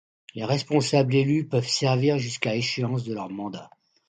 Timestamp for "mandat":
3.29-3.69